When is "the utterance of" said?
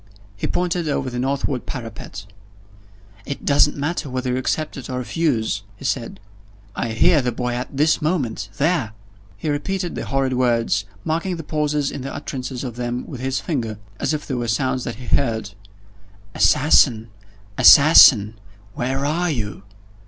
12.01-12.77